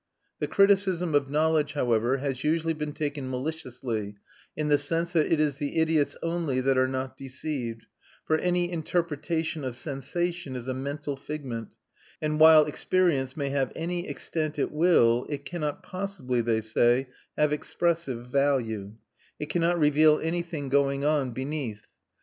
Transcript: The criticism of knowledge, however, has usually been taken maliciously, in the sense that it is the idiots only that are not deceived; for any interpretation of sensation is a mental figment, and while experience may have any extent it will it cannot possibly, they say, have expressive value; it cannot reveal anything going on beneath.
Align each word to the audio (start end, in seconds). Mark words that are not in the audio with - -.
The 0.39 0.47
criticism 0.47 1.13
of 1.13 1.29
knowledge, 1.29 1.73
however, 1.73 2.17
has 2.17 2.43
usually 2.43 2.73
been 2.73 2.91
taken 2.91 3.29
maliciously, 3.29 4.15
in 4.57 4.67
the 4.67 4.79
sense 4.79 5.13
that 5.13 5.31
it 5.31 5.39
is 5.39 5.57
the 5.57 5.77
idiots 5.77 6.17
only 6.23 6.59
that 6.59 6.75
are 6.75 6.87
not 6.87 7.15
deceived; 7.17 7.85
for 8.25 8.39
any 8.39 8.71
interpretation 8.71 9.63
of 9.63 9.77
sensation 9.77 10.55
is 10.55 10.67
a 10.67 10.73
mental 10.73 11.15
figment, 11.15 11.75
and 12.19 12.39
while 12.39 12.65
experience 12.65 13.37
may 13.37 13.49
have 13.51 13.71
any 13.75 14.07
extent 14.09 14.57
it 14.57 14.71
will 14.71 15.27
it 15.29 15.45
cannot 15.45 15.83
possibly, 15.83 16.41
they 16.41 16.61
say, 16.61 17.07
have 17.37 17.53
expressive 17.53 18.25
value; 18.25 18.95
it 19.37 19.51
cannot 19.51 19.77
reveal 19.77 20.17
anything 20.17 20.67
going 20.67 21.05
on 21.05 21.29
beneath. 21.29 21.85